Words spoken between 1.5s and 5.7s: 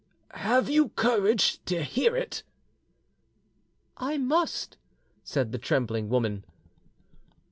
to hear it?" "I must," said the